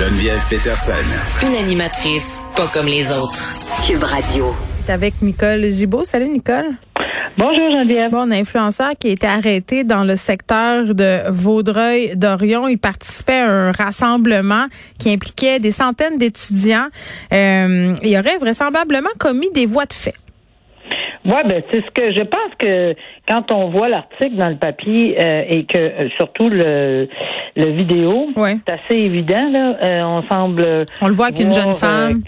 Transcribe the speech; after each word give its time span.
Geneviève 0.00 0.42
Peterson. 0.48 0.92
Une 1.42 1.62
animatrice 1.62 2.40
pas 2.56 2.66
comme 2.68 2.86
les 2.86 3.12
autres. 3.12 3.52
Cube 3.86 4.02
Radio. 4.02 4.54
Avec 4.88 5.20
Nicole 5.20 5.70
Gibault. 5.70 6.04
Salut 6.04 6.30
Nicole. 6.30 6.70
Bonjour 7.36 7.70
Geneviève. 7.70 8.10
Bon, 8.10 8.20
un 8.20 8.30
influenceur 8.30 8.92
qui 8.98 9.08
a 9.08 9.10
été 9.10 9.26
arrêté 9.26 9.84
dans 9.84 10.04
le 10.04 10.16
secteur 10.16 10.94
de 10.94 11.28
Vaudreuil-Dorion. 11.28 12.66
Il 12.68 12.78
participait 12.78 13.40
à 13.40 13.50
un 13.50 13.72
rassemblement 13.72 14.68
qui 14.98 15.12
impliquait 15.12 15.60
des 15.60 15.70
centaines 15.70 16.16
d'étudiants. 16.16 16.88
Euh, 17.34 17.94
il 18.02 18.18
aurait 18.18 18.38
vraisemblablement 18.38 19.10
commis 19.18 19.50
des 19.52 19.66
voies 19.66 19.84
de 19.84 19.92
fait. 19.92 20.14
Oui, 21.24 21.32
ben 21.46 21.62
c'est 21.70 21.84
ce 21.84 21.90
que 21.90 22.12
je 22.12 22.22
pense 22.22 22.54
que 22.58 22.94
quand 23.28 23.52
on 23.52 23.68
voit 23.68 23.88
l'article 23.88 24.36
dans 24.36 24.48
le 24.48 24.56
papier 24.56 25.16
euh, 25.20 25.42
et 25.48 25.64
que 25.64 25.76
euh, 25.78 26.08
surtout 26.16 26.48
le, 26.48 27.08
le 27.56 27.70
vidéo, 27.72 28.28
c'est 28.36 28.72
assez 28.72 28.98
évident 28.98 29.50
là. 29.50 30.06
on 30.08 30.22
semble. 30.28 30.86
On 31.02 31.08
le 31.08 31.12
voit 31.14 31.26
avec 31.26 31.40
une 31.40 31.52
jeune 31.52 31.74
femme 31.74 32.22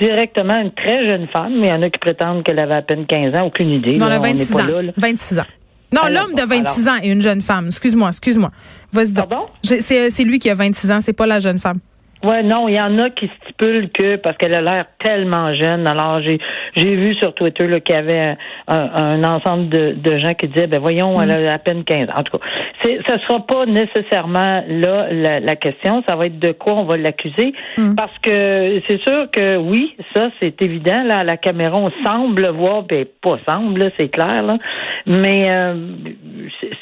directement 0.00 0.58
une 0.60 0.72
très 0.72 1.06
jeune 1.06 1.28
femme, 1.28 1.54
mais 1.60 1.68
il 1.68 1.70
y 1.70 1.72
en 1.72 1.82
a 1.82 1.90
qui 1.90 1.98
prétendent 1.98 2.42
qu'elle 2.44 2.58
avait 2.60 2.74
à 2.74 2.82
peine 2.82 3.06
15 3.06 3.34
ans, 3.34 3.46
aucune 3.46 3.70
idée. 3.70 3.96
Non, 3.96 4.06
elle 4.06 4.14
a 4.14 4.18
26 4.18 4.56
ans. 4.56 4.66
26 4.96 5.38
ans. 5.38 5.44
Non, 5.92 6.02
l'homme 6.10 6.34
de 6.34 6.42
26 6.46 6.88
ans 6.88 6.96
et 7.02 7.10
une 7.10 7.22
jeune 7.22 7.40
femme. 7.40 7.66
Excuse-moi, 7.66 8.08
excuse-moi. 8.08 8.50
Vas-y. 8.92 9.14
Pardon? 9.14 9.46
C'est 9.62 10.24
lui 10.24 10.38
qui 10.38 10.50
a 10.50 10.54
26 10.54 10.90
ans, 10.90 10.98
c'est 11.00 11.14
pas 11.14 11.26
la 11.26 11.40
jeune 11.40 11.58
femme. 11.58 11.78
Ouais, 12.22 12.42
non, 12.42 12.68
il 12.68 12.74
y 12.74 12.80
en 12.80 12.98
a 12.98 13.10
qui 13.10 13.30
que 13.58 14.16
parce 14.16 14.36
qu'elle 14.36 14.54
a 14.54 14.60
l'air 14.60 14.86
tellement 15.02 15.54
jeune. 15.54 15.86
Alors 15.86 16.20
j'ai 16.20 16.38
j'ai 16.76 16.94
vu 16.94 17.14
sur 17.14 17.34
Twitter 17.34 17.80
qu'il 17.80 17.94
y 17.94 17.98
avait 17.98 18.36
un, 18.68 19.24
ensemble 19.24 19.68
de, 19.68 19.92
de, 19.92 20.18
gens 20.18 20.34
qui 20.34 20.48
disaient 20.48 20.66
ben 20.66 20.80
voyons, 20.80 21.20
elle 21.20 21.30
a 21.30 21.54
à 21.54 21.58
peine 21.58 21.84
15 21.84 22.08
ans. 22.10 22.12
En 22.16 22.22
tout 22.22 22.38
cas, 22.38 22.44
c'est 22.82 22.98
ça 23.08 23.18
sera 23.26 23.40
pas 23.46 23.66
nécessairement 23.66 24.62
là 24.68 25.08
la, 25.12 25.56
question. 25.56 26.02
Ça 26.08 26.16
va 26.16 26.26
être 26.26 26.38
de 26.38 26.52
quoi 26.52 26.74
on 26.74 26.84
va 26.84 26.96
l'accuser 26.96 27.52
mm. 27.76 27.94
parce 27.96 28.16
que 28.22 28.80
c'est 28.88 29.00
sûr 29.02 29.30
que 29.30 29.56
oui, 29.56 29.94
ça 30.14 30.30
c'est 30.40 30.60
évident. 30.62 31.02
Là, 31.04 31.18
à 31.18 31.24
la 31.24 31.36
caméra, 31.36 31.78
on 31.78 31.90
semble 32.04 32.46
voir, 32.48 32.82
ben 32.82 33.04
pas 33.22 33.38
semble, 33.48 33.90
c'est 33.98 34.08
clair 34.08 34.42
là. 34.42 34.58
Mais 35.06 35.50
euh, 35.54 35.74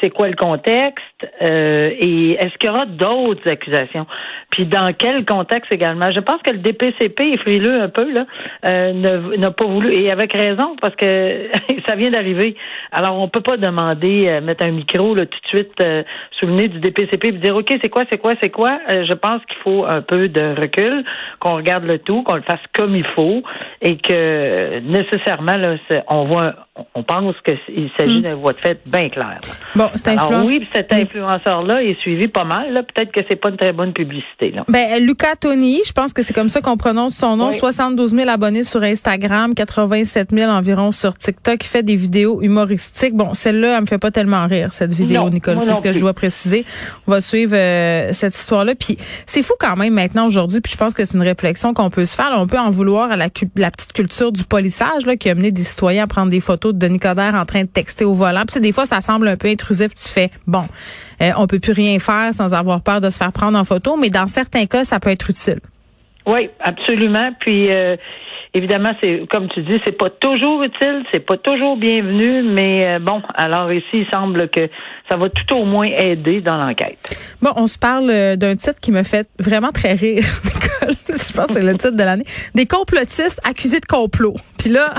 c'est 0.01 0.11
quoi 0.11 0.29
le 0.29 0.37
contexte? 0.37 1.05
Euh, 1.43 1.91
et 1.99 2.33
est-ce 2.33 2.57
qu'il 2.59 2.69
y 2.69 2.73
aura 2.73 2.87
d'autres 2.87 3.49
accusations? 3.49 4.07
Puis 4.51 4.67
dans 4.67 4.89
quel 4.97 5.25
contexte 5.25 5.73
également? 5.73 6.11
Je 6.13 6.21
pense 6.21 6.43
que 6.43 6.51
le 6.51 6.59
DPCP 6.67 7.33
est 7.33 7.41
frileux 7.41 7.81
un 7.81 7.89
peu, 7.89 8.11
là, 8.13 8.27
euh, 8.65 9.37
n'a 9.37 9.51
pas 9.51 9.67
voulu, 9.67 9.95
et 9.95 10.11
avec 10.11 10.33
raison, 10.33 10.77
parce 10.81 10.97
que 10.97 11.49
ça 11.87 11.95
vient 11.95 12.11
d'arriver. 12.11 12.57
Alors, 12.91 13.19
on 13.19 13.29
peut 13.29 13.41
pas 13.41 13.57
demander, 13.57 14.29
euh, 14.29 14.41
mettre 14.41 14.65
un 14.65 14.73
micro 14.73 15.15
là, 15.15 15.27
tout 15.27 15.39
de 15.39 15.59
suite 15.59 15.81
euh, 15.81 16.03
du 16.43 16.81
DPCP 16.81 17.29
et 17.29 17.33
dire, 17.33 17.57
OK, 17.57 17.73
c'est 17.83 17.89
quoi, 17.89 18.05
c'est 18.11 18.19
quoi, 18.19 18.33
c'est 18.43 18.51
quoi? 18.51 18.79
Euh, 18.91 19.05
je 19.05 19.15
pense 19.15 19.41
qu'il 19.47 19.59
faut 19.63 19.85
un 19.85 20.03
peu 20.03 20.29
de 20.29 20.55
recul, 20.61 21.05
qu'on 21.39 21.57
regarde 21.57 21.85
le 21.85 21.99
tout, 21.99 22.23
qu'on 22.23 22.37
le 22.37 22.43
fasse 22.43 22.61
comme 22.75 22.97
il 22.97 23.07
faut, 23.15 23.43
et 23.81 23.97
que 23.97 24.81
nécessairement, 24.81 25.57
là, 25.57 25.77
on 26.09 26.25
voit, 26.25 26.55
on 26.97 27.03
pense 27.03 27.35
qu'il 27.45 27.91
s'agit 27.99 28.19
mm. 28.19 28.23
d'une 28.23 28.35
voie 28.35 28.55
de 28.55 28.59
fait 28.59 28.81
bien 28.91 29.11
claire. 29.11 29.41
Bon, 29.75 29.91
c'est 29.95 30.09
influence... 30.09 30.49
oui, 30.49 30.67
cet 30.75 30.91
influenceur-là 30.93 31.83
est 31.83 32.01
suivi 32.01 32.27
pas 32.27 32.45
mal. 32.45 32.73
Peut-être 32.95 33.13
que 33.13 33.21
c'est 33.29 33.37
pas 33.37 33.51
une 33.51 33.59
très 33.59 33.75
bonne 33.75 33.93
publicité. 33.93 34.51
Là. 34.51 34.65
Ben, 34.69 35.05
Lucas 35.05 35.37
Tony, 35.39 35.83
je 35.87 35.93
pense 35.93 36.15
que 36.15 36.23
c'est 36.23 36.33
comme 36.33 36.49
ça 36.49 36.63
qu'on 36.63 36.79
prononce 36.79 37.15
son 37.15 37.37
nom. 37.37 37.53
72 37.53 38.13
000 38.13 38.31
abonnés 38.31 38.63
sur 38.63 38.83
Instagram, 38.83 39.55
87 39.55 40.31
000 40.33 40.51
environ 40.51 40.91
sur 40.91 41.17
TikTok. 41.19 41.63
Il 41.63 41.69
fait 41.69 41.83
des 41.83 41.97
vidéos 41.97 42.41
humoristiques. 42.41 43.15
Bon, 43.15 43.35
celle-là, 43.35 43.77
elle 43.77 43.83
me 43.83 43.87
fait 43.87 43.99
pas 43.99 44.11
tellement 44.11 44.47
rire, 44.47 44.73
cette 44.73 44.93
vidéo, 44.93 45.29
Nicole. 45.29 45.61
C'est 45.61 45.75
ce 45.75 45.83
que 45.83 45.93
je 45.93 45.99
dois 45.99 46.15
préciser. 46.15 46.65
On 47.07 47.11
va 47.11 47.21
suivre 47.21 47.55
euh, 47.55 48.09
cette 48.13 48.35
histoire-là. 48.35 48.75
Puis 48.75 48.97
c'est 49.27 49.43
fou 49.43 49.53
quand 49.61 49.77
même 49.77 49.93
maintenant 49.93 50.27
aujourd'hui. 50.27 50.63
Puis 50.63 50.73
je 50.73 50.79
pense 50.79 50.95
que 50.95 51.05
c'est 51.05 51.19
une 51.19 51.25
réflexion 51.25 51.75
qu'on 51.75 51.91
peut 51.91 52.07
se 52.07 52.17
faire. 52.17 52.31
on 52.37 52.47
peut 52.47 52.59
en 52.59 52.71
vouloir 52.71 53.13
à 53.13 53.17
la, 53.17 53.29
la 53.57 53.71
petite 53.71 53.93
culture 53.93 54.33
du 54.33 54.45
polissage 54.45 55.05
là, 55.05 55.17
qui 55.17 55.29
a 55.29 55.33
amené 55.33 55.51
des 55.51 55.65
citoyens 55.65 56.05
à 56.05 56.07
prendre 56.07 56.31
des 56.31 56.41
photos 56.41 56.75
de 56.75 56.86
Denis 56.89 56.99
Coderre 56.99 57.35
en 57.35 57.45
train 57.45 57.63
de 57.63 57.69
texter 57.69 58.05
au 58.05 58.15
volant. 58.15 58.43
Puis 58.51 58.61
des 58.61 58.73
fois, 58.73 58.87
ça 58.87 59.01
semble 59.01 59.29
un 59.29 59.37
peu 59.37 59.49
intrusif. 59.49 59.95
Tu 59.95 60.09
fais 60.09 60.31
bon, 60.47 60.65
euh, 61.23 61.31
on 61.37 61.47
peut 61.47 61.61
plus 61.61 61.73
rien 61.73 61.99
faire 61.99 62.33
sans 62.33 62.55
avoir 62.55 62.83
peur 62.83 63.01
de 63.01 63.11
se 63.11 63.19
faire 63.19 63.33
prendre 63.33 63.59
en 63.59 63.65
photo. 63.65 63.97
Mais 63.97 64.11
dans 64.11 64.27
certains 64.27 64.67
cas, 64.67 64.85
ça 64.85 65.01
peut 65.01 65.11
être 65.11 65.31
utile. 65.31 65.61
Oui, 66.27 66.51
absolument. 66.61 67.31
Puis 67.41 67.71
euh, 67.71 67.97
évidemment, 68.57 68.91
c'est 69.03 69.27
comme 69.31 69.49
tu 69.49 69.63
dis, 69.63 69.81
c'est 69.85 69.97
pas 69.97 70.11
toujours 70.11 70.63
utile, 70.63 71.05
c'est 71.13 71.25
pas 71.25 71.37
toujours 71.37 71.77
bienvenu, 71.77 72.43
mais 72.43 72.97
euh, 72.97 72.99
bon, 72.99 73.23
alors 73.35 73.73
ici, 73.73 73.87
il 73.95 74.07
semble 74.13 74.49
que 74.49 74.69
ça 75.09 75.17
va 75.17 75.29
tout 75.29 75.55
au 75.55 75.65
moins 75.65 75.87
aider 75.87 76.41
dans 76.41 76.57
l'enquête. 76.57 76.99
Bon, 77.43 77.53
on 77.57 77.67
se 77.67 77.79
parle 77.79 78.11
euh, 78.11 78.37
d'un 78.37 78.57
titre 78.57 78.81
qui 78.81 78.93
me 78.93 79.03
fait 79.03 79.29
vraiment 79.39 79.71
très 79.73 79.93
rire, 79.93 80.25
Je 81.09 81.33
pense 81.33 81.47
que 81.47 81.55
c'est 81.55 81.63
le 81.63 81.73
titre 81.73 81.93
de 81.97 82.03
l'année. 82.03 82.25
Des 82.55 82.67
complotistes 82.67 83.41
accusés 83.45 83.81
de 83.81 83.87
complot. 83.87 84.35
Puis 84.59 84.71
là, 84.71 84.95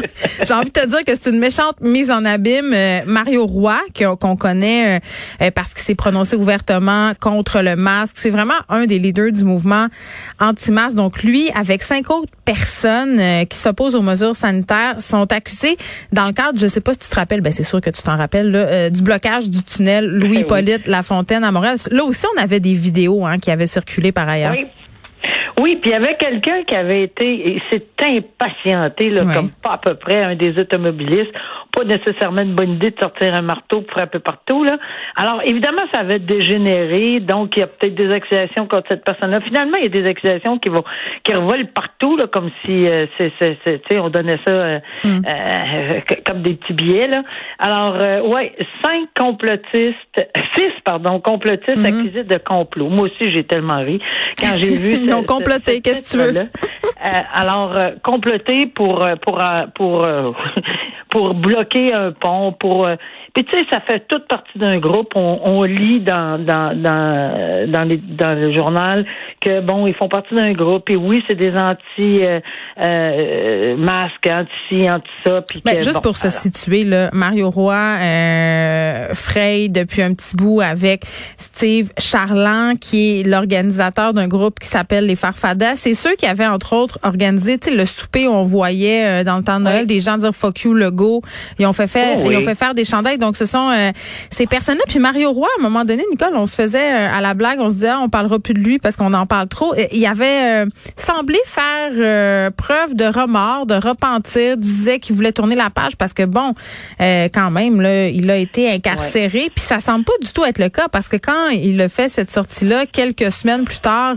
j'ai 0.45 0.53
envie 0.53 0.71
de 0.71 0.79
te 0.79 0.87
dire 0.87 1.03
que 1.05 1.13
c'est 1.19 1.29
une 1.29 1.39
méchante 1.39 1.79
mise 1.81 2.11
en 2.11 2.25
abîme. 2.25 2.73
Euh, 2.73 3.01
Mario 3.05 3.45
Roy, 3.45 3.79
qu'on 3.97 4.35
connaît 4.35 5.01
parce 5.55 5.73
qu'il 5.73 5.83
s'est 5.83 5.95
prononcé 5.95 6.35
ouvertement 6.35 7.13
contre 7.19 7.61
le 7.61 7.75
masque. 7.75 8.15
C'est 8.17 8.29
vraiment 8.29 8.53
un 8.69 8.85
des 8.85 8.99
leaders 8.99 9.31
du 9.31 9.43
mouvement 9.43 9.87
anti-masque. 10.39 10.95
Donc 10.95 11.23
lui, 11.23 11.49
avec 11.55 11.83
cinq 11.83 12.09
autres 12.09 12.31
personnes 12.45 13.21
qui 13.47 13.57
s'opposent 13.57 13.95
aux 13.95 14.01
mesures 14.01 14.35
sanitaires 14.35 14.95
sont 14.99 15.31
accusés 15.31 15.77
dans 16.11 16.27
le 16.27 16.33
cadre, 16.33 16.59
je 16.59 16.67
sais 16.67 16.81
pas 16.81 16.93
si 16.93 16.99
tu 16.99 17.09
te 17.09 17.15
rappelles, 17.15 17.41
ben 17.41 17.51
c'est 17.51 17.63
sûr 17.63 17.81
que 17.81 17.89
tu 17.89 18.01
t'en 18.01 18.17
rappelles, 18.17 18.51
là, 18.51 18.59
euh, 18.59 18.89
du 18.89 19.01
blocage 19.01 19.49
du 19.49 19.63
tunnel 19.63 20.05
Louis-Hippolyte 20.05 20.87
Lafontaine 20.87 21.43
à 21.43 21.51
Montréal. 21.51 21.77
Là 21.91 22.03
aussi, 22.03 22.25
on 22.35 22.41
avait 22.41 22.59
des 22.59 22.73
vidéos 22.73 23.25
hein, 23.25 23.37
qui 23.39 23.51
avaient 23.51 23.67
circulé 23.67 24.11
par 24.11 24.27
ailleurs. 24.27 24.53
Oui. 24.53 24.65
Oui, 25.59 25.77
puis 25.81 25.89
il 25.89 25.93
y 25.93 25.95
avait 25.95 26.15
quelqu'un 26.15 26.63
qui 26.63 26.75
avait 26.75 27.03
été, 27.03 27.49
et 27.49 27.61
s'est 27.71 27.87
impatienté, 27.99 29.09
là, 29.09 29.23
comme 29.33 29.49
pas 29.63 29.73
à 29.73 29.77
peu 29.77 29.95
près 29.95 30.23
un 30.23 30.35
des 30.35 30.57
automobilistes 30.59 31.33
pas 31.77 31.83
nécessairement 31.83 32.41
une 32.41 32.55
bonne 32.55 32.71
idée 32.71 32.91
de 32.91 32.99
sortir 32.99 33.33
un 33.35 33.41
marteau 33.41 33.81
pour 33.81 33.91
frapper 33.91 34.19
partout. 34.19 34.63
Là. 34.63 34.77
Alors, 35.15 35.41
évidemment, 35.43 35.83
ça 35.93 35.99
avait 35.99 36.19
dégénéré, 36.19 37.19
donc 37.19 37.55
il 37.55 37.59
y 37.59 37.63
a 37.63 37.67
peut-être 37.67 37.93
des 37.93 38.11
accusations 38.11 38.67
contre 38.67 38.87
cette 38.89 39.03
personne-là. 39.03 39.41
Finalement, 39.41 39.77
il 39.77 39.83
y 39.83 39.85
a 39.85 40.01
des 40.01 40.07
accusations 40.07 40.57
qui 40.57 40.69
vont 40.69 40.83
qui 41.23 41.33
revolent 41.33 41.67
partout, 41.67 42.17
là, 42.17 42.25
comme 42.27 42.49
si 42.65 42.87
euh, 42.87 43.05
c'est, 43.17 43.31
c'est, 43.39 43.99
on 43.99 44.09
donnait 44.09 44.39
ça 44.47 44.53
euh, 44.53 44.79
hmm. 45.03 45.21
euh, 45.27 45.99
comme 46.25 46.41
des 46.41 46.55
petits 46.55 46.73
billets. 46.73 47.07
Là. 47.07 47.23
Alors, 47.59 48.27
ouais, 48.27 48.55
cinq 48.83 49.09
complotistes, 49.15 49.95
six, 50.55 50.71
pardon, 50.83 51.19
complotistes 51.19 51.77
hmm. 51.77 51.85
accusés 51.85 52.23
de 52.23 52.37
complot. 52.37 52.89
Moi 52.89 53.07
aussi, 53.07 53.31
j'ai 53.31 53.43
tellement 53.43 53.83
ri 53.83 53.99
quand 54.39 54.55
j'ai 54.57 54.77
vu. 54.77 55.13
Ont 55.17 55.23
comploté, 55.47 55.81
qu'est-ce 55.81 56.17
que 56.17 56.23
tu 56.23 56.33
veux? 56.33 56.49
alors, 57.33 57.77
comploter 58.03 58.65
pour 58.67 59.07
pour 59.21 59.41
pour 59.75 60.07
pour 61.09 61.33
bloquer 61.33 61.93
un 61.93 62.11
pont, 62.11 62.53
pour 62.53 62.85
euh, 62.85 62.95
puis 63.33 63.45
tu 63.45 63.57
sais, 63.57 63.65
ça 63.71 63.79
fait 63.81 64.07
toute 64.07 64.27
partie 64.27 64.57
d'un 64.57 64.77
groupe. 64.77 65.13
On, 65.15 65.39
on, 65.45 65.63
lit 65.63 65.99
dans 65.99 66.43
dans 66.43 66.75
dans 66.75 67.71
dans, 67.71 67.83
les, 67.83 67.97
dans 67.97 68.39
le 68.39 68.53
journal 68.53 69.05
que 69.41 69.61
bon, 69.61 69.87
ils 69.87 69.93
font 69.95 70.09
partie 70.09 70.35
d'un 70.35 70.53
groupe. 70.53 70.89
Et 70.89 70.95
oui, 70.95 71.23
c'est 71.27 71.35
des 71.35 71.51
anti 71.51 72.23
euh, 72.23 72.39
euh 72.81 73.77
masques, 73.77 74.27
anti 74.27 74.89
anti 74.89 75.07
ça. 75.25 75.41
Puis 75.41 75.61
ben, 75.63 75.81
juste 75.81 76.01
pour 76.01 76.17
se 76.17 76.29
situer 76.29 76.83
là, 76.83 77.09
Mario 77.13 77.49
Roy, 77.49 77.75
euh, 77.75 79.13
Frey 79.13 79.69
depuis 79.69 80.01
un 80.01 80.13
petit 80.13 80.35
bout 80.35 80.61
avec 80.61 81.03
Steve 81.37 81.91
Charland, 81.99 82.77
qui 82.79 83.21
est 83.21 83.23
l'organisateur 83.23 84.13
d'un 84.13 84.27
groupe 84.27 84.59
qui 84.59 84.67
s'appelle 84.67 85.05
les 85.05 85.15
Farfadas. 85.15 85.75
C'est 85.75 85.93
ceux 85.93 86.15
qui 86.15 86.25
avaient 86.25 86.47
entre 86.47 86.73
autres 86.73 86.99
organisé, 87.03 87.57
tu 87.57 87.69
sais, 87.69 87.75
le 87.75 87.85
souper. 87.85 88.27
Où 88.27 88.31
on 88.31 88.45
voyait 88.45 89.05
euh, 89.05 89.23
dans 89.23 89.37
le 89.37 89.43
temps 89.43 89.59
de 89.59 89.65
Noël 89.65 89.85
des 89.85 90.01
gens 90.01 90.17
dire 90.17 90.33
fuck 90.33 90.61
you 90.61 90.73
le 90.73 90.91
go. 90.91 91.21
Ils 91.59 91.65
ont 91.65 91.73
fait 91.73 91.87
faire, 91.87 92.17
oh 92.19 92.31
ils 92.31 92.37
ont 92.37 92.41
fait 92.41 92.55
faire 92.55 92.73
des 92.73 92.85
chandails. 92.85 93.17
Donc, 93.17 93.37
ce 93.37 93.45
sont 93.45 93.69
euh, 93.69 93.91
ces 94.29 94.47
personnes-là. 94.47 94.83
Puis 94.87 94.99
Mario 94.99 95.31
Roy, 95.31 95.47
à 95.57 95.59
un 95.59 95.63
moment 95.63 95.85
donné, 95.85 96.03
Nicole, 96.09 96.35
on 96.35 96.47
se 96.47 96.55
faisait 96.55 96.93
euh, 96.93 97.15
à 97.15 97.21
la 97.21 97.33
blague, 97.33 97.59
on 97.59 97.69
se 97.69 97.75
disait, 97.75 97.89
ah, 97.89 97.99
on 98.01 98.09
parlera 98.09 98.39
plus 98.39 98.53
de 98.53 98.59
lui 98.59 98.79
parce 98.79 98.95
qu'on 98.95 99.13
en 99.13 99.26
parle 99.27 99.47
trop. 99.47 99.73
Il 99.91 100.05
avait 100.05 100.65
semblé 100.95 101.37
faire 101.45 102.51
preuve 102.53 102.95
de 102.95 103.05
remords, 103.05 103.65
de 103.65 103.75
repentir, 103.75 104.57
disait 104.57 104.99
qu'il 104.99 105.15
voulait 105.15 105.31
tourner 105.31 105.55
la 105.55 105.69
page 105.69 105.95
parce 105.95 106.13
que 106.13 106.23
bon, 106.23 106.53
quand 106.99 107.51
même 107.51 107.81
là, 107.81 108.07
il 108.07 108.29
a 108.31 108.37
été 108.37 108.71
incarcéré, 108.71 109.51
puis 109.53 109.63
ça 109.63 109.79
semble 109.79 110.05
pas 110.05 110.13
du 110.21 110.29
tout 110.29 110.45
être 110.45 110.59
le 110.59 110.69
cas 110.69 110.87
parce 110.87 111.07
que 111.07 111.17
quand 111.17 111.49
il 111.49 111.79
a 111.81 111.89
fait 111.89 112.09
cette 112.09 112.31
sortie-là, 112.31 112.85
quelques 112.85 113.31
semaines 113.31 113.65
plus 113.65 113.79
tard, 113.79 114.15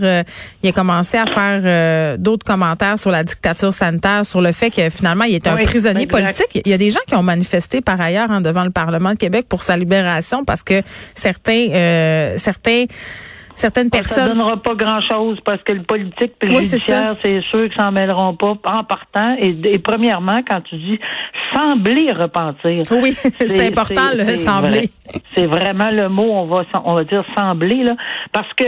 il 0.62 0.69
a 0.69 0.73
commencé 0.73 1.19
à 1.19 1.27
faire 1.27 2.19
d'autres 2.19 2.47
commentaires 2.47 2.99
sur 2.99 3.11
la 3.11 3.25
dictature 3.25 3.73
sanitaire, 3.73 4.25
sur 4.25 4.41
le 4.41 4.53
fait 4.53 4.71
que 4.71 4.89
finalement 4.91 5.25
il 5.25 5.35
était 5.35 5.51
un 5.51 5.62
prisonnier 5.62 6.07
politique. 6.07 6.61
Il 6.65 6.71
y 6.71 6.75
a 6.75 6.79
des 6.79 6.91
gens 6.91 7.01
qui 7.07 7.15
ont 7.15 7.23
manifesté 7.23 7.81
par 7.81 8.01
ailleurs 8.01 8.31
hein, 8.31 8.41
devant 8.41 8.65
le 8.65 8.71
Parlement 8.71 9.12
de 9.12 9.19
Québec 9.19 9.47
pour 9.49 9.62
sa 9.62 9.77
libération 9.77 10.45
parce 10.45 10.62
que 10.62 10.83
certains, 11.15 11.69
euh, 11.73 12.35
certains 12.37 12.85
certaines 13.55 13.91
personnes. 13.91 14.25
Ça 14.25 14.29
donnera 14.29 14.56
pas 14.56 14.75
grand-chose 14.75 15.38
parce 15.44 15.62
que 15.62 15.73
le 15.73 15.82
politique 15.82 16.32
et 16.41 16.47
le 16.47 16.61
judiciaire, 16.61 17.17
c'est 17.23 17.43
sûr 17.43 17.69
qu'ils 17.69 17.81
s'en 17.81 17.93
mêleront 17.93 18.35
pas 18.35 18.55
en 18.64 18.85
partant. 18.85 19.37
Et, 19.38 19.79
premièrement, 19.79 20.41
quand 20.49 20.61
tu 20.62 20.76
dis 20.76 20.99
sembler 21.55 22.12
repentir. 22.12 22.82
Oui, 23.02 23.12
c'est 23.41 23.67
important 23.67 24.11
le 24.14 24.37
sembler. 24.37 24.91
C'est 25.35 25.47
vraiment 25.47 25.91
le 25.91 26.08
mot, 26.08 26.31
on 26.31 26.47
va 26.47 26.62
on 26.85 26.94
va 26.94 27.05
dire 27.05 27.25
sembler 27.37 27.82
là, 27.82 27.97
parce 28.32 28.52
que 28.55 28.64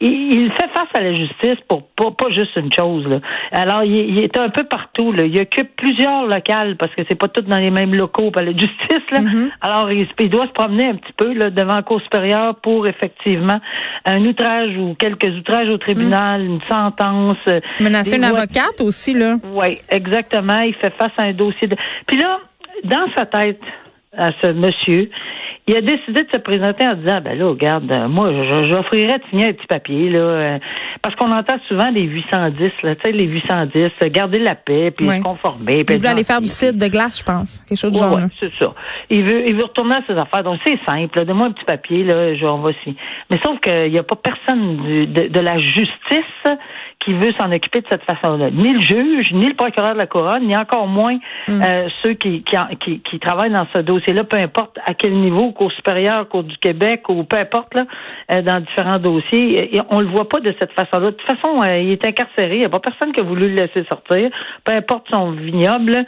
il, 0.00 0.50
fait 0.52 0.68
face 0.74 0.88
à 0.94 1.00
la 1.00 1.14
justice 1.14 1.58
pour 1.68 1.86
pas, 1.88 2.10
pas 2.10 2.30
juste 2.30 2.54
une 2.56 2.72
chose 2.72 3.06
là. 3.06 3.20
Alors 3.52 3.84
il, 3.84 4.18
est 4.20 4.36
un 4.38 4.50
peu 4.50 4.64
partout 4.64 5.12
là. 5.12 5.24
Il 5.24 5.40
occupe 5.40 5.74
plusieurs 5.76 6.26
locales 6.26 6.76
parce 6.76 6.94
que 6.94 7.02
c'est 7.08 7.14
pas 7.14 7.28
tout 7.28 7.42
dans 7.42 7.56
les 7.56 7.70
mêmes 7.70 7.94
locaux 7.94 8.30
par 8.30 8.42
la 8.42 8.52
justice 8.52 9.10
là. 9.10 9.20
Mm-hmm. 9.20 9.50
Alors 9.60 9.90
il, 9.90 10.06
doit 10.28 10.46
se 10.46 10.52
promener 10.52 10.88
un 10.88 10.96
petit 10.96 11.12
peu 11.16 11.32
là 11.32 11.50
devant 11.50 11.76
la 11.76 11.82
cour 11.82 12.00
supérieure 12.02 12.56
pour 12.56 12.86
effectivement 12.86 13.60
un 14.04 14.24
outrage 14.24 14.76
ou 14.76 14.94
quelques 14.94 15.28
outrages 15.38 15.68
au 15.68 15.78
tribunal, 15.78 16.42
mm. 16.42 16.46
une 16.46 16.60
sentence. 16.68 17.38
Euh, 17.48 17.60
Menacer 17.80 18.16
une 18.16 18.24
avocate 18.24 18.80
aussi, 18.80 19.14
là. 19.14 19.36
Oui, 19.52 19.78
exactement. 19.88 20.60
Il 20.60 20.74
fait 20.74 20.92
face 20.98 21.12
à 21.16 21.22
un 21.22 21.32
dossier 21.32 21.68
de. 21.68 21.76
Puis 22.06 22.18
là, 22.18 22.38
dans 22.84 23.06
sa 23.16 23.26
tête, 23.26 23.60
à 24.16 24.30
ce 24.42 24.52
monsieur, 24.52 25.10
il 25.66 25.76
a 25.76 25.80
décidé 25.80 26.24
de 26.24 26.28
se 26.30 26.38
présenter 26.38 26.86
en 26.86 26.94
disant 26.94 27.20
ben 27.22 27.38
là, 27.38 27.46
regarde, 27.46 27.90
euh, 27.90 28.06
moi, 28.06 28.30
j'offrirais 28.68 29.18
de 29.18 29.24
signer 29.30 29.46
un 29.46 29.52
petit 29.52 29.66
papier, 29.66 30.10
là, 30.10 30.18
euh, 30.18 30.58
parce 31.00 31.14
qu'on 31.16 31.32
entend 31.32 31.56
souvent 31.68 31.90
les 31.90 32.02
810, 32.02 32.70
là, 32.82 32.94
tu 32.96 33.00
sais, 33.04 33.12
les 33.12 33.24
810, 33.24 33.82
euh, 33.82 34.08
garder 34.10 34.40
la 34.40 34.56
paix, 34.56 34.90
puis 34.90 35.08
se 35.08 35.22
conformer. 35.22 35.84
il 35.88 35.98
veut 35.98 36.08
aller 36.08 36.24
faire 36.24 36.42
du 36.42 36.48
site 36.48 36.76
de 36.76 36.88
glace, 36.88 37.18
je 37.20 37.24
pense. 37.24 37.64
Quelque 37.66 37.78
chose 37.78 37.92
de 37.92 37.98
genre. 37.98 38.18
c'est 38.40 38.52
ça. 38.58 38.74
Il 39.08 39.24
veut, 39.24 39.48
il 39.48 39.54
veut 39.54 39.64
retourner 39.64 39.96
à 39.96 40.02
ses 40.06 40.18
affaires. 40.18 40.44
Donc, 40.44 40.60
c'est 40.66 40.78
simple. 40.86 41.24
Donne-moi 41.24 41.46
un 41.46 41.52
petit 41.52 41.64
papier, 41.64 42.04
là, 42.04 42.34
je, 42.34 42.44
on 42.44 42.58
va 42.58 42.70
aussi. 42.70 42.94
Mais 43.30 43.38
sauf 43.42 43.58
qu'il 43.60 43.90
n'y 43.90 43.98
a 43.98 44.02
pas 44.02 44.16
personne 44.16 44.76
de, 45.12 45.28
de 45.28 45.40
la 45.40 45.58
justice 45.58 46.58
qui 47.04 47.12
veut 47.12 47.32
s'en 47.38 47.52
occuper 47.52 47.80
de 47.80 47.86
cette 47.90 48.02
façon-là. 48.04 48.50
Ni 48.50 48.72
le 48.72 48.80
juge, 48.80 49.32
ni 49.32 49.46
le 49.46 49.54
procureur 49.54 49.94
de 49.94 49.98
la 49.98 50.06
couronne, 50.06 50.46
ni 50.46 50.56
encore 50.56 50.86
moins 50.86 51.16
mm. 51.48 51.62
euh, 51.62 51.88
ceux 52.02 52.14
qui, 52.14 52.42
qui, 52.80 53.00
qui, 53.00 53.18
travaillent 53.18 53.52
dans 53.52 53.66
ce 53.72 53.78
dossier-là, 53.78 54.24
peu 54.24 54.38
importe 54.38 54.78
à 54.84 54.94
quel 54.94 55.12
niveau, 55.14 55.52
Cour 55.52 55.70
supérieure, 55.72 56.28
Cour 56.28 56.44
du 56.44 56.56
Québec 56.58 57.08
ou 57.08 57.24
peu 57.24 57.38
importe, 57.38 57.74
là, 57.74 57.84
euh, 58.32 58.40
dans 58.42 58.60
différents 58.60 58.98
dossiers. 58.98 59.76
Et 59.76 59.80
on 59.90 60.00
le 60.00 60.06
voit 60.06 60.28
pas 60.28 60.40
de 60.40 60.54
cette 60.58 60.72
façon-là. 60.72 61.10
De 61.10 61.16
toute 61.16 61.28
façon, 61.28 61.62
euh, 61.62 61.78
il 61.78 61.90
est 61.92 62.06
incarcéré. 62.06 62.54
Il 62.56 62.60
n'y 62.60 62.66
a 62.66 62.70
pas 62.70 62.80
personne 62.80 63.12
qui 63.12 63.20
a 63.20 63.24
voulu 63.24 63.48
le 63.48 63.56
laisser 63.56 63.84
sortir, 63.88 64.30
peu 64.64 64.72
importe 64.72 65.06
son 65.10 65.32
vignoble. 65.32 66.04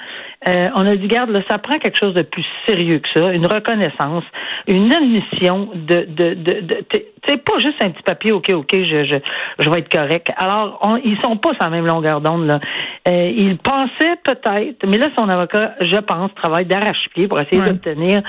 on 0.46 0.86
a 0.86 0.96
dit, 0.96 1.08
garde, 1.08 1.30
là, 1.30 1.42
ça 1.50 1.58
prend 1.58 1.78
quelque 1.78 1.98
chose 1.98 2.14
de 2.14 2.22
plus 2.22 2.44
sérieux 2.66 3.00
que 3.00 3.08
ça, 3.14 3.32
une 3.32 3.46
reconnaissance, 3.46 4.24
une 4.66 4.92
admission 4.92 5.68
de... 5.74 6.06
de, 6.08 6.34
de, 6.34 6.60
de 6.60 6.86
c'est 7.26 7.42
pas 7.42 7.58
juste 7.60 7.82
un 7.82 7.90
petit 7.90 8.02
papier, 8.02 8.32
OK, 8.32 8.50
OK, 8.50 8.70
je, 8.72 9.04
je, 9.04 9.16
je 9.58 9.70
vais 9.70 9.80
être 9.80 9.90
correct. 9.90 10.30
Alors, 10.36 10.78
on, 10.82 10.96
ils 10.96 11.18
sont 11.22 11.36
pas 11.36 11.50
sur 11.54 11.64
la 11.64 11.70
même 11.70 11.86
longueur 11.86 12.20
d'onde. 12.20 12.46
Là. 12.46 12.60
Euh, 13.08 13.32
il 13.34 13.56
pensait 13.58 14.16
peut-être, 14.24 14.86
mais 14.86 14.98
là, 14.98 15.08
son 15.16 15.28
avocat, 15.28 15.74
je 15.80 15.98
pense, 16.00 16.34
travaille 16.34 16.66
d'arrache-pied 16.66 17.28
pour 17.28 17.40
essayer 17.40 17.62
d'obtenir 17.62 18.22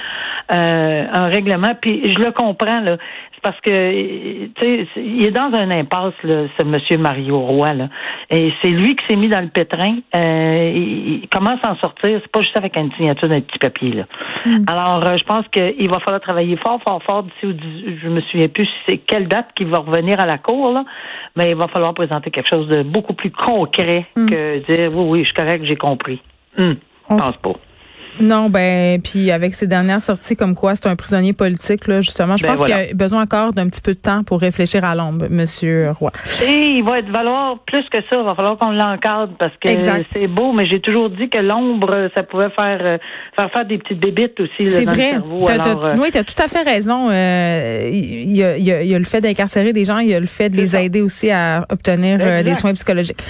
euh, 0.53 1.05
un 1.11 1.27
règlement. 1.27 1.73
Puis 1.79 2.11
je 2.11 2.19
le 2.19 2.31
comprends, 2.31 2.81
là. 2.81 2.97
C'est 3.37 3.41
parce 3.43 3.61
que, 3.61 4.45
tu 4.45 4.51
sais, 4.59 4.87
il 4.95 5.23
est 5.23 5.31
dans 5.31 5.51
un 5.53 5.69
impasse, 5.69 6.15
là, 6.23 6.47
ce 6.57 6.63
monsieur 6.63 6.97
Mario 6.97 7.39
Roy, 7.39 7.73
là. 7.75 7.89
Et 8.31 8.51
c'est 8.61 8.69
lui 8.69 8.95
qui 8.95 9.05
s'est 9.07 9.15
mis 9.15 9.29
dans 9.29 9.41
le 9.41 9.49
pétrin. 9.49 9.97
Euh, 10.15 10.71
il, 10.75 11.27
commence 11.29 11.59
à 11.63 11.73
en 11.73 11.77
sortir. 11.77 12.19
C'est 12.23 12.31
pas 12.31 12.41
juste 12.41 12.57
avec 12.57 12.75
une 12.75 12.91
signature 12.93 13.29
d'un 13.29 13.41
petit 13.41 13.59
papier, 13.59 13.91
là. 13.91 14.03
Hmm. 14.45 14.65
Alors, 14.67 15.07
euh, 15.07 15.17
je 15.17 15.23
pense 15.23 15.47
qu'il 15.49 15.89
va 15.89 15.99
falloir 15.99 16.21
travailler 16.21 16.57
fort, 16.57 16.79
fort, 16.87 17.01
fort 17.03 17.23
d'ici, 17.23 17.55
je 18.01 18.09
me 18.09 18.21
souviens 18.21 18.47
plus 18.47 18.67
c'est 18.87 18.97
quelle 18.97 19.27
date 19.27 19.47
qu'il 19.55 19.67
va 19.67 19.79
revenir 19.79 20.19
à 20.19 20.25
la 20.25 20.37
cour, 20.37 20.71
là. 20.71 20.85
Mais 21.35 21.51
il 21.51 21.55
va 21.55 21.67
falloir 21.67 21.93
présenter 21.93 22.31
quelque 22.31 22.49
chose 22.49 22.67
de 22.67 22.83
beaucoup 22.83 23.13
plus 23.13 23.31
concret 23.31 24.05
hmm. 24.15 24.29
que 24.29 24.73
dire, 24.73 24.91
oui, 24.95 25.05
oui, 25.07 25.19
je 25.19 25.25
suis 25.25 25.33
correct, 25.33 25.63
j'ai 25.65 25.75
compris. 25.75 26.21
Hmm. 26.57 26.73
Je 27.09 27.15
pense 27.15 27.37
pas. 27.37 27.53
Non, 28.19 28.49
ben, 28.49 29.01
puis 29.01 29.31
avec 29.31 29.53
ces 29.55 29.67
dernières 29.67 30.01
sorties 30.01 30.35
comme 30.35 30.55
quoi 30.55 30.75
c'est 30.75 30.87
un 30.87 30.95
prisonnier 30.95 31.33
politique, 31.33 31.87
là, 31.87 32.01
justement, 32.01 32.37
je 32.37 32.43
ben 32.43 32.53
pense 32.53 32.65
qu'il 32.65 32.73
a 32.73 32.93
besoin 32.93 33.23
encore 33.23 33.53
d'un 33.53 33.67
petit 33.67 33.81
peu 33.81 33.93
de 33.93 33.99
temps 33.99 34.23
pour 34.23 34.39
réfléchir 34.39 34.83
à 34.83 34.95
l'ombre, 34.95 35.27
Monsieur 35.29 35.91
Roy. 35.91 36.11
Et 36.43 36.77
il 36.77 36.83
va 36.83 36.99
être 36.99 37.09
valoir 37.09 37.59
plus 37.65 37.83
que 37.89 37.99
ça. 38.09 38.19
Il 38.19 38.23
va 38.23 38.35
falloir 38.35 38.57
qu'on 38.57 38.71
l'encadre 38.71 39.33
parce 39.37 39.53
que 39.55 39.69
c'est 40.11 40.27
beau, 40.27 40.53
mais 40.53 40.67
j'ai 40.67 40.79
toujours 40.79 41.09
dit 41.09 41.29
que 41.29 41.39
l'ombre, 41.39 42.09
ça 42.15 42.23
pouvait 42.23 42.49
faire, 42.49 42.79
euh, 42.81 42.97
faire 43.35 43.51
faire 43.51 43.65
des 43.65 43.77
petites 43.77 43.99
bébites 43.99 44.39
aussi. 44.39 44.69
C'est 44.69 44.85
vrai. 44.85 45.15
Euh, 45.15 45.95
oui, 45.97 46.11
tu 46.11 46.17
as 46.17 46.23
tout 46.23 46.41
à 46.41 46.47
fait 46.47 46.63
raison. 46.63 47.09
Euh, 47.09 47.89
il, 47.91 48.35
y 48.35 48.43
a, 48.43 48.57
il, 48.57 48.65
y 48.65 48.95
a, 48.95 48.99
le 48.99 49.05
fait 49.05 49.21
d'incarcérer 49.21 49.73
des 49.73 49.85
gens, 49.85 49.99
il 49.99 50.09
y 50.09 50.15
a 50.15 50.19
le 50.19 50.27
fait 50.27 50.49
de 50.49 50.57
les 50.57 50.75
aider 50.75 51.01
aussi 51.01 51.31
à 51.31 51.65
obtenir 51.69 52.43
des 52.43 52.55
soins 52.55 52.73
psychologiques. 52.73 53.23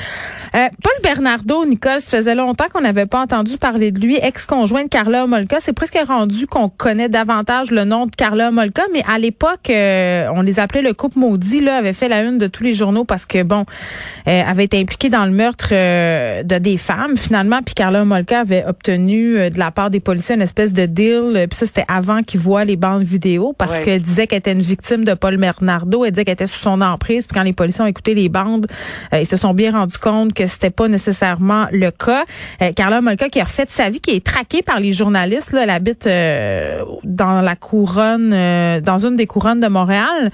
Paul 0.58 0.92
Bernardo, 1.04 1.66
Nicole, 1.66 2.00
ça 2.00 2.18
faisait 2.18 2.34
longtemps 2.34 2.66
qu'on 2.74 2.82
n'avait 2.82 3.06
pas 3.06 3.22
entendu 3.22 3.58
parler 3.58 3.92
de 3.92 4.00
lui, 4.00 4.18
ex-conjoint 4.20 4.86
de 4.86 4.90
Carla 4.90 5.28
Molka. 5.28 5.60
C'est 5.60 5.74
presque 5.74 6.00
rendu 6.08 6.48
qu'on 6.48 6.68
connaît 6.68 7.10
davantage 7.10 7.70
le 7.70 7.84
nom 7.84 8.08
de 8.08 8.12
Carla 8.16 8.50
Molka, 8.50 8.82
mais 8.92 9.04
à 9.08 9.20
l'époque, 9.20 9.70
euh, 9.70 10.28
on 10.34 10.42
les 10.42 10.60
appelait 10.60 10.82
le 10.82 10.94
couple 10.94 11.20
maudit, 11.20 11.60
là, 11.60 11.78
avait 11.78 11.94
fait 11.94 12.08
la 12.08 12.24
une 12.24 12.40
de 12.40 12.48
tous 12.48 12.64
les 12.64 12.74
journaux 12.74 13.04
parce 13.04 13.28
que, 13.28 13.44
bon, 13.44 13.66
euh, 14.28 14.44
avait 14.48 14.64
été 14.64 14.80
impliquée 14.80 15.10
dans 15.10 15.26
le 15.26 15.32
meurtre 15.32 15.70
euh, 15.74 16.42
de 16.42 16.58
des 16.58 16.78
femmes, 16.78 17.18
finalement, 17.18 17.60
puis 17.64 17.76
Carla 17.76 18.04
Molka 18.04 18.40
avait 18.40 18.66
obtenu 18.66 19.52
de 19.52 19.60
la 19.60 19.70
part 19.70 19.92
des 19.92 20.00
policiers 20.00 20.34
une 20.34 20.42
espèce 20.42 20.74
de 20.74 20.88
deal, 20.88 21.46
puis 21.48 21.58
ça, 21.58 21.68
c'était 21.68 21.86
avant 21.88 22.24
qu'ils 22.24 22.40
voient 22.40 22.66
les 22.66 22.78
bandes 22.78 23.04
vidéo, 23.04 23.54
parce 23.56 23.80
qu'elle 23.80 24.02
disait 24.02 24.26
qu'elle 24.26 24.40
était 24.40 24.54
une 24.54 24.62
victime 24.62 25.06
de 25.06 25.14
Paul 25.14 25.38
Bernardo, 25.38 26.04
elle 26.04 26.12
disait 26.12 26.26
qu'elle 26.26 26.34
était 26.34 26.48
sous 26.48 26.58
son 26.58 26.82
emprise, 26.82 27.28
puis 27.28 27.38
quand 27.38 27.44
les 27.44 27.54
policiers 27.54 27.84
ont 27.84 27.88
écouté 27.88 28.16
les 28.16 28.28
bandes, 28.28 28.66
ils 29.14 29.28
se 29.28 29.38
sont 29.38 29.54
bien 29.54 29.72
rendus 29.72 30.00
compte 30.00 30.34
que 30.34 30.47
c'était 30.48 30.70
pas 30.70 30.88
nécessairement 30.88 31.68
le 31.72 31.92
cas. 31.92 32.26
Carla 32.76 33.02
Molka 33.02 33.30
qui 33.30 33.40
a 33.40 33.44
refait 33.44 33.66
sa 33.70 33.90
vie, 33.90 34.00
qui 34.00 34.12
est 34.12 34.26
traquée 34.26 34.62
par 34.62 34.80
les 34.80 34.94
journalistes. 34.94 35.52
Là, 35.52 35.64
elle 35.64 35.70
habite 35.70 36.08
euh, 36.08 36.84
dans 37.04 37.42
la 37.42 37.56
couronne, 37.56 38.32
euh, 38.34 38.82
dans 38.82 39.06
une 39.06 39.16
des 39.16 39.28
couronnes 39.28 39.60
de 39.60 39.68
Montréal. 39.68 40.32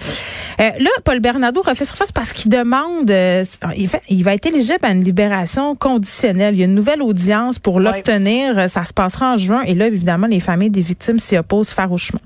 Euh, 0.60 0.70
là, 0.80 0.90
Paul 1.04 1.20
Bernardo 1.20 1.62
refait 1.62 1.86
surface 1.86 2.12
parce 2.12 2.34
qu'il 2.34 2.52
demande, 2.52 3.10
il, 3.10 3.90
il 4.10 4.24
va 4.24 4.34
être 4.34 4.46
éligible 4.46 4.80
à 4.84 4.92
une 4.92 5.04
libération 5.04 5.76
conditionnelle. 5.76 6.56
Il 6.56 6.60
y 6.60 6.64
a 6.64 6.66
une 6.66 6.76
nouvelle 6.76 7.02
audience 7.02 7.60
pour 7.60 7.80
l'obtenir. 7.80 8.70
Ça 8.70 8.86
se 8.86 8.94
passera 8.94 9.34
en 9.34 9.38
juin. 9.38 9.62
Et 9.66 9.74
là, 9.74 9.88
évidemment, 9.88 10.28
les 10.28 10.40
familles 10.40 10.70
des 10.70 10.82
victimes 10.82 11.20
s'y 11.20 11.38
opposent 11.38 11.72
farouchement. 11.72 12.20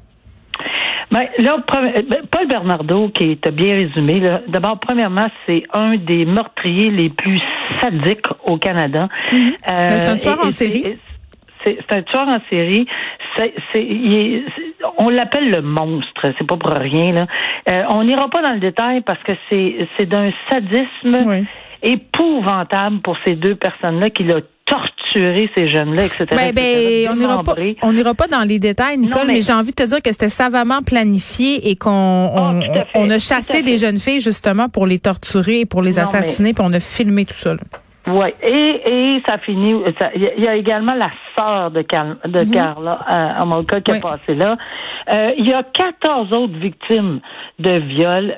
Ben, 1.11 1.25
là, 1.37 1.57
ben, 1.71 2.03
Paul 2.29 2.47
Bernardo, 2.47 3.09
qui 3.09 3.31
est 3.31 3.51
bien 3.51 3.75
résumé, 3.75 4.21
d'abord, 4.47 4.79
premièrement, 4.79 5.27
c'est 5.45 5.63
un 5.73 5.95
des 5.95 6.25
meurtriers 6.25 6.91
les 6.91 7.09
plus 7.09 7.41
sadiques 7.81 8.27
au 8.45 8.57
Canada. 8.57 9.07
Mm-hmm. 9.31 9.97
c'est 9.97 10.09
un 10.09 10.15
tueur 10.17 10.45
en 10.45 10.51
série 10.51 10.97
c'est 11.65 11.91
un 11.91 12.01
tueur 12.03 12.27
en 12.27 12.39
série. 12.49 12.87
On 14.97 15.09
l'appelle 15.09 15.49
le 15.51 15.61
monstre. 15.61 16.33
C'est 16.37 16.47
pas 16.47 16.57
pour 16.57 16.71
rien 16.71 17.11
là. 17.13 17.27
Euh, 17.69 17.83
on 17.89 18.03
n'ira 18.03 18.29
pas 18.29 18.41
dans 18.41 18.53
le 18.53 18.59
détail 18.59 19.01
parce 19.01 19.21
que 19.23 19.33
c'est, 19.49 19.87
c'est 19.97 20.05
d'un 20.07 20.31
sadisme 20.49 21.45
épouvantable 21.83 22.99
pour 23.01 23.17
ces 23.25 23.35
deux 23.35 23.55
personnes-là 23.55 24.09
qui 24.09 24.23
l'ont 24.23 24.41
ces 25.13 25.69
jeunes-là, 25.69 26.05
etc. 26.05 26.25
Ben, 26.31 26.53
ben, 26.53 27.09
on 27.09 27.15
n'ira 27.15 27.43
pas, 27.43 27.55
on 27.81 27.93
n'ira 27.93 28.13
pas 28.13 28.27
dans 28.27 28.43
les 28.43 28.59
détails, 28.59 28.97
Nicole, 28.97 29.27
mais, 29.27 29.41
j'ai 29.41 29.53
envie 29.53 29.71
de 29.71 29.75
te 29.75 29.83
dire 29.83 30.01
que 30.01 30.11
c'était 30.11 30.29
savamment 30.29 30.81
planifié 30.81 31.69
et 31.69 31.75
qu'on 31.75 31.91
on, 31.91 32.61
ah, 32.61 33.13
a 33.13 33.19
chassé 33.19 33.63
des 33.63 33.77
jeunes 33.77 33.99
filles 33.99 34.21
justement 34.21 34.69
pour 34.69 34.85
les 34.85 34.99
torturer, 34.99 35.65
pour 35.65 35.81
les 35.81 35.99
assassiner, 35.99 36.53
puis 36.53 36.63
on 36.65 36.73
a 36.73 36.79
filmé 36.79 37.25
tout 37.25 37.33
ça. 37.35 37.55
Oui, 38.07 38.29
et, 38.41 38.81
et 39.17 39.23
ça 39.27 39.37
finit. 39.39 39.75
Il 40.15 40.43
y 40.43 40.47
a 40.47 40.55
également 40.55 40.93
la 40.93 41.09
sœur 41.37 41.71
de, 41.71 41.81
de 41.81 42.39
mhm. 42.39 42.51
Carla 42.51 42.99
euh, 43.09 43.41
Amolka 43.41 43.81
qui 43.81 43.91
est 43.91 44.01
passée 44.01 44.35
là. 44.35 44.57
Euh, 45.13 45.31
il 45.37 45.47
y 45.47 45.53
a 45.53 45.63
14 45.63 46.33
autres 46.35 46.57
victimes 46.57 47.19
de 47.59 47.71
viol. 47.79 48.35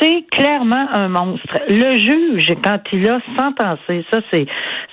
C'est 0.00 0.24
clairement 0.32 0.88
un 0.92 1.08
monstre. 1.08 1.58
Le 1.68 1.94
juge, 1.94 2.56
quand 2.62 2.80
il 2.92 3.08
a 3.08 3.20
sentencé, 3.38 4.04
ça 4.12 4.20
c'est 4.30 4.46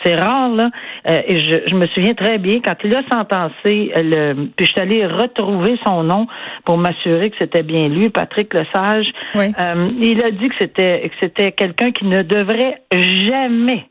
c'est 0.04 0.16
rare 0.16 0.50
là, 0.50 0.70
euh, 1.08 1.22
et 1.26 1.38
je, 1.38 1.70
je, 1.70 1.76
me 1.76 1.88
souviens 1.88 2.14
très 2.14 2.38
bien 2.38 2.60
quand 2.64 2.76
il 2.84 2.96
a 2.96 3.02
sentencé 3.12 3.92
le, 3.96 4.34
puis 4.56 4.66
je 4.66 4.72
suis 4.72 4.80
allée 4.82 5.06
retrouver 5.06 5.80
son 5.84 6.04
nom 6.04 6.28
pour 6.64 6.78
m'assurer 6.78 7.32
que 7.32 7.38
c'était 7.40 7.64
bien 7.64 7.88
lui, 7.88 8.10
Patrick 8.10 8.54
Lesage. 8.54 9.08
Euh, 9.36 9.90
il 10.00 10.24
a 10.24 10.32
dit 10.32 10.50
que 10.50 10.56
c'était 10.60 11.10
que 11.10 11.16
c'était 11.22 11.52
quelqu'un 11.54 11.92
qui 11.92 12.06
ne 12.06 12.22
devrait 12.22 12.82
jamais 12.92 13.88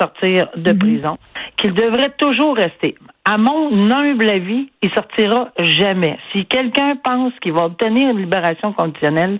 sortir 0.00 0.48
de 0.56 0.72
mhm. 0.72 0.78
prison, 0.78 1.18
qu'il 1.56 1.74
devrait 1.74 2.12
toujours 2.18 2.56
rester. 2.56 2.94
À 3.24 3.36
mon 3.36 3.90
humble 3.90 4.28
avis, 4.28 4.70
il 4.82 4.90
sortira 4.90 5.50
jamais. 5.58 6.18
Si 6.32 6.46
quelqu'un 6.46 6.96
pense 6.96 7.32
qu'il 7.42 7.52
va 7.52 7.64
obtenir 7.66 8.10
une 8.10 8.18
libération 8.18 8.72
conditionnelle, 8.72 9.38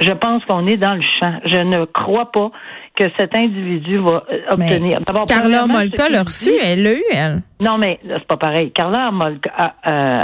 je 0.00 0.12
pense 0.12 0.44
qu'on 0.44 0.66
est 0.66 0.76
dans 0.76 0.94
le 0.94 1.02
champ. 1.02 1.40
Je 1.44 1.58
ne 1.58 1.84
crois 1.86 2.30
pas 2.30 2.50
que 2.96 3.04
cet 3.18 3.36
individu 3.36 3.98
va 3.98 4.24
euh, 4.32 4.52
obtenir. 4.52 5.00
Carla 5.28 5.66
Molka 5.66 6.08
l'a 6.08 6.22
reçu, 6.22 6.50
elle 6.62 6.82
l'a 6.82 6.92
eu, 6.94 7.02
elle. 7.12 7.42
Non, 7.60 7.78
mais 7.78 7.98
c'est 8.02 8.26
pas 8.26 8.36
pareil. 8.36 8.70
Carla 8.70 9.10
Molka, 9.10 9.74
euh, 9.86 10.14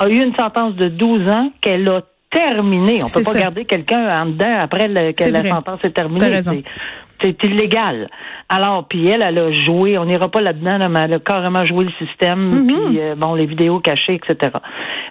a 0.00 0.08
eu 0.08 0.22
une 0.22 0.34
sentence 0.36 0.74
de 0.74 0.88
12 0.88 1.30
ans 1.30 1.50
qu'elle 1.60 1.88
a 1.88 2.02
terminée. 2.30 3.00
On 3.02 3.06
peut 3.06 3.24
pas 3.24 3.38
garder 3.38 3.64
quelqu'un 3.64 4.22
en 4.22 4.26
dedans 4.26 4.58
après 4.60 4.88
que 5.14 5.30
la 5.30 5.42
sentence 5.42 5.80
est 5.84 5.94
terminée. 5.94 6.64
C'est 7.22 7.42
illégal. 7.44 8.08
Alors, 8.48 8.86
puis 8.88 9.06
elle, 9.08 9.22
elle 9.22 9.38
a 9.38 9.52
joué, 9.52 9.98
on 9.98 10.04
n'ira 10.04 10.28
pas 10.28 10.40
là-dedans, 10.40 10.88
mais 10.88 11.00
elle 11.00 11.14
a 11.14 11.18
carrément 11.18 11.64
joué 11.64 11.84
le 11.86 12.06
système, 12.06 12.50
mm-hmm. 12.50 12.88
puis 12.88 13.00
euh, 13.00 13.14
bon, 13.16 13.34
les 13.34 13.46
vidéos 13.46 13.80
cachées, 13.80 14.14
etc. 14.14 14.52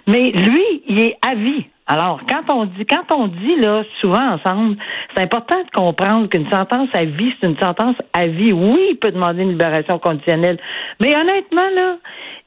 Mais 0.06 0.30
lui, 0.30 0.82
il 0.88 1.00
est 1.00 1.16
à 1.26 1.34
vie. 1.34 1.66
Alors, 1.90 2.20
quand 2.28 2.52
on 2.54 2.66
dit, 2.66 2.84
quand 2.84 3.16
on 3.16 3.28
dit 3.28 3.56
là, 3.56 3.82
souvent 4.00 4.34
ensemble, 4.34 4.76
c'est 5.14 5.22
important 5.22 5.56
de 5.58 5.70
comprendre 5.70 6.28
qu'une 6.28 6.48
sentence 6.50 6.88
à 6.92 7.04
vie, 7.04 7.32
c'est 7.40 7.46
une 7.46 7.58
sentence 7.58 7.96
à 8.12 8.26
vie. 8.26 8.52
Oui, 8.52 8.88
il 8.90 8.98
peut 9.00 9.10
demander 9.10 9.42
une 9.42 9.50
libération 9.50 9.98
conditionnelle, 9.98 10.58
mais 11.00 11.16
honnêtement 11.16 11.68
là, 11.74 11.96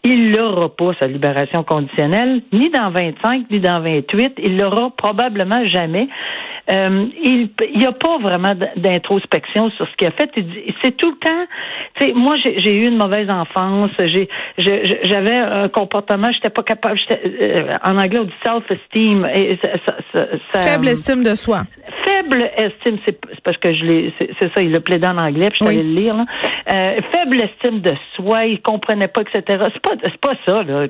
il 0.04 0.32
l'aura 0.32 0.70
pas 0.70 0.92
sa 1.00 1.08
libération 1.08 1.64
conditionnelle, 1.64 2.42
ni 2.54 2.70
dans 2.70 2.92
25, 2.92 3.50
ni 3.50 3.60
dans 3.60 3.82
28. 3.82 4.34
Il 4.44 4.58
l'aura 4.60 4.92
probablement 4.92 5.66
jamais. 5.68 6.08
Euh, 6.70 7.06
il 7.24 7.50
n'y 7.76 7.86
a 7.86 7.92
pas 7.92 8.18
vraiment 8.20 8.54
d'introspection 8.76 9.72
sur 9.72 9.88
ce 9.88 9.96
qu'il 9.96 10.08
a 10.08 10.12
fait. 10.12 10.30
C'est 10.84 10.96
tout 10.96 11.12
le 11.12 11.18
temps. 11.18 12.14
Moi, 12.16 12.36
j'ai 12.38 12.76
eu 12.76 12.88
une 12.88 12.98
mauvaise 12.98 13.30
enfance. 13.30 13.92
J'ai, 14.00 14.30
j'avais 14.58 15.36
un 15.36 15.70
comportement. 15.70 16.32
J'étais 16.32 16.50
pas 16.50 16.64
capable. 16.64 17.00
Euh, 17.12 17.72
en 17.84 17.98
anglais, 17.98 18.20
on 18.20 18.26
dit 18.26 18.34
self-esteem. 18.46 19.28
Faible 20.54 20.88
estime 20.88 21.24
de 21.24 21.36
soi 21.36 21.64
faible 22.32 22.50
estime, 22.58 22.98
c'est 23.06 23.20
parce 23.44 23.58
que 23.58 23.74
je 23.74 23.84
l'ai, 23.84 24.14
c'est 24.18 24.54
ça, 24.54 24.62
il 24.62 24.72
l'a 24.72 24.80
plaidé 24.80 25.08
en 25.08 25.18
anglais, 25.18 25.50
puis 25.50 25.60
je 25.62 25.66
suis 25.66 25.78
le 25.78 26.02
lire. 26.02 26.16
Là. 26.16 26.26
Euh, 26.74 27.02
faible 27.12 27.42
estime 27.42 27.82
de 27.82 27.94
soi, 28.16 28.46
il 28.46 28.62
comprenait 28.62 29.08
pas, 29.08 29.22
etc. 29.22 29.66
C'est 29.74 29.82
pas, 29.82 29.92
c'est 30.02 30.18
pas 30.18 30.34
ça 30.46 30.64
là. 30.64 30.88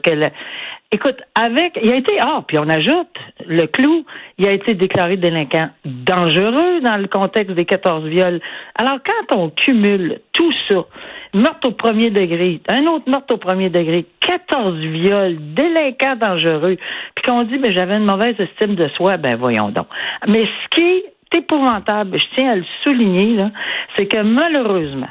écoute, 0.91 1.17
avec, 1.35 1.79
il 1.81 1.91
a 1.91 1.95
été, 1.95 2.13
ah, 2.19 2.43
puis 2.47 2.57
on 2.57 2.69
ajoute 2.69 3.15
le 3.47 3.65
clou, 3.65 4.05
il 4.37 4.47
a 4.47 4.51
été 4.51 4.73
déclaré 4.73 5.17
délinquant 5.17 5.69
dangereux 5.85 6.81
dans 6.81 6.97
le 6.97 7.07
contexte 7.07 7.55
des 7.55 7.65
14 7.65 8.05
viols. 8.05 8.39
Alors 8.75 8.99
quand 9.03 9.35
on 9.35 9.49
cumule 9.49 10.19
tout 10.33 10.53
ça, 10.69 10.85
meurtre 11.33 11.69
au 11.69 11.71
premier 11.71 12.09
degré, 12.09 12.61
un 12.67 12.85
autre 12.87 13.09
meurtre 13.09 13.35
au 13.35 13.37
premier 13.37 13.69
degré, 13.69 14.05
14 14.19 14.77
viols, 14.79 15.37
délinquant 15.53 16.15
dangereux, 16.15 16.77
puis 17.15 17.25
qu'on 17.25 17.43
dit, 17.43 17.57
mais 17.57 17.73
j'avais 17.73 17.95
une 17.95 18.05
mauvaise 18.05 18.35
estime 18.39 18.75
de 18.75 18.87
soi, 18.89 19.17
ben 19.17 19.37
voyons 19.37 19.69
donc. 19.69 19.87
Mais 20.27 20.45
ce 20.45 20.75
qui 20.75 20.83
est 20.83 21.10
épouvantable, 21.33 22.19
je 22.19 22.25
tiens 22.35 22.51
à 22.51 22.55
le 22.55 22.65
souligner, 22.83 23.35
là, 23.35 23.51
c'est 23.97 24.07
que 24.07 24.21
malheureusement, 24.21 25.09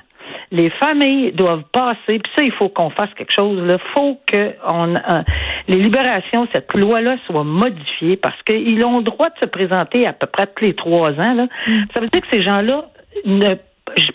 les 0.53 0.71
familles 0.71 1.33
doivent 1.33 1.65
passer, 1.73 2.19
puis 2.19 2.33
ça, 2.37 2.43
il 2.43 2.53
faut 2.53 2.69
qu'on 2.69 2.91
fasse 2.91 3.11
quelque 3.17 3.33
chose. 3.33 3.59
Il 3.63 3.79
faut 3.95 4.19
que 4.27 4.55
on, 4.69 4.95
euh, 4.97 5.23
les 5.69 5.79
libérations, 5.79 6.47
cette 6.53 6.73
loi-là 6.75 7.17
soit 7.27 7.45
modifiée 7.45 8.17
parce 8.17 8.41
qu'ils 8.43 8.85
ont 8.85 8.99
le 8.99 9.05
droit 9.05 9.29
de 9.29 9.39
se 9.43 9.47
présenter 9.47 10.07
à 10.07 10.13
peu 10.13 10.27
près 10.27 10.47
tous 10.47 10.65
les 10.65 10.75
trois 10.75 11.11
ans. 11.13 11.35
Là. 11.35 11.47
Mm. 11.67 11.83
Ça 11.95 12.01
veut 12.01 12.09
dire 12.09 12.21
que 12.21 12.29
ces 12.33 12.43
gens-là 12.43 12.87
ne 13.25 13.55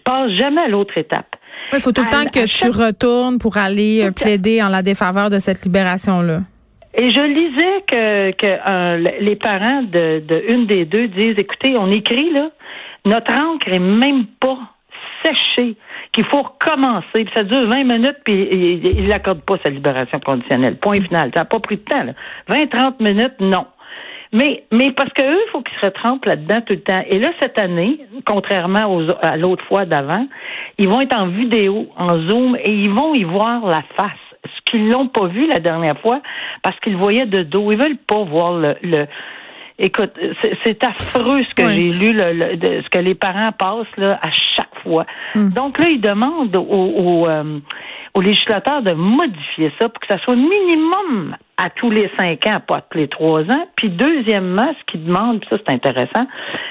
passent 0.04 0.32
jamais 0.40 0.62
à 0.62 0.68
l'autre 0.68 0.98
étape. 0.98 1.36
Il 1.74 1.80
faut 1.80 1.92
tout 1.92 2.04
le 2.04 2.10
temps 2.10 2.30
que 2.30 2.46
tu 2.46 2.70
retournes 2.70 3.40
pour 3.40 3.58
aller 3.58 4.04
euh, 4.04 4.12
plaider 4.12 4.62
en 4.62 4.70
la 4.70 4.82
défaveur 4.82 5.30
de 5.30 5.40
cette 5.40 5.64
libération-là. 5.64 6.42
Et 6.98 7.10
je 7.10 7.22
lisais 7.22 7.84
que, 7.88 8.32
que 8.32 8.70
euh, 8.70 9.12
les 9.20 9.36
parents 9.36 9.84
de, 9.84 10.20
de, 10.20 10.44
une 10.50 10.66
des 10.66 10.86
deux 10.86 11.08
disent, 11.08 11.36
écoutez, 11.38 11.76
on 11.78 11.92
écrit 11.92 12.32
là, 12.32 12.50
notre 13.06 13.34
encre 13.34 13.68
est 13.68 13.80
même 13.80 14.26
pas 14.40 14.58
séchée, 15.24 15.76
qu'il 16.12 16.26
faut 16.26 16.44
recommencer. 16.44 17.26
Puis 17.26 17.32
ça 17.36 17.44
dure 17.44 17.68
20 17.68 17.84
minutes, 17.84 18.18
puis 18.24 18.48
il 18.52 19.08
n'accorde 19.08 19.44
pas 19.44 19.56
sa 19.64 19.70
libération 19.70 20.20
conditionnelle. 20.20 20.78
Point 20.78 21.02
final. 21.02 21.32
Ça 21.34 21.42
n'a 21.42 21.46
pas 21.46 21.60
pris 21.60 21.78
de 21.78 21.84
temps. 21.84 22.04
Là. 22.04 22.14
20-30 22.50 23.04
minutes, 23.04 23.36
non. 23.42 23.66
Mais, 24.32 24.64
mais 24.72 24.92
parce 24.92 25.12
qu'eux, 25.14 25.40
il 25.48 25.52
faut 25.52 25.62
qu'ils 25.62 25.78
se 25.80 25.86
retrempent 25.86 26.26
là-dedans 26.26 26.62
tout 26.66 26.74
le 26.74 26.82
temps. 26.82 27.04
Et 27.08 27.20
là, 27.20 27.30
cette 27.42 27.60
année, 27.60 28.00
contrairement 28.26 28.94
aux, 28.94 29.04
à 29.22 29.38
l'autre 29.38 29.64
fois 29.66 29.86
d'avant, 29.86 30.28
ils 30.78 30.90
vont 30.90 31.02
être 31.02 31.16
en 31.16 31.28
vidéo, 31.28 31.88
en 31.98 32.20
zoom, 32.28 32.58
et 32.62 32.72
ils 32.72 32.90
vont 32.90 33.14
y 33.14 33.24
voir 33.24 33.66
la 33.66 33.84
face 33.98 34.12
ce 34.46 34.72
qu'ils 34.72 34.90
l'ont 34.90 35.08
pas 35.08 35.28
vu 35.28 35.48
la 35.48 35.60
dernière 35.60 35.98
fois 36.00 36.22
parce 36.66 36.80
qu'ils 36.80 36.98
voyaient 36.98 37.28
de 37.28 37.44
dos. 37.44 37.72
Ils 37.72 37.78
veulent 37.78 38.00
pas 38.08 38.24
voir 38.24 38.54
le, 38.54 38.76
le 38.82 39.06
Écoute, 39.78 40.14
c'est 40.64 40.84
affreux 40.86 41.44
ce 41.44 41.54
que 41.54 41.68
j'ai 41.68 41.92
lu, 41.92 42.14
le, 42.14 42.56
de, 42.56 42.82
ce 42.82 42.90
que 42.90 42.98
les 42.98 43.14
parents 43.14 43.52
passent 43.52 43.98
là, 43.98 44.18
à 44.22 44.32
chaque 44.56 44.74
fois. 44.82 45.06
Hmm. 45.36 45.50
Donc 45.50 45.78
là, 45.78 45.90
ils 45.90 46.00
demandent 46.00 46.56
aux, 46.56 47.28
euh, 47.28 47.60
aux, 48.14 48.22
législateurs 48.22 48.82
de 48.84 48.94
modifier 48.94 49.74
ça 49.80 49.90
pour 49.90 50.00
que 50.00 50.08
ça 50.10 50.18
soit 50.24 50.38
minimum 50.38 51.36
à 51.58 51.70
tous 51.70 51.92
les 51.92 52.10
cinq 52.18 52.48
ans, 52.48 52.62
pas 52.66 52.78
à 52.78 52.82
tous 52.90 52.98
les 52.98 53.10
trois 53.10 53.42
ans. 53.42 53.68
Puis 53.76 53.90
deuxièmement, 53.90 54.74
ce 54.80 54.92
qu'ils 54.92 55.06
demandent, 55.06 55.44
ça 55.50 55.58
c'est 55.58 55.74
intéressant, 55.74 56.26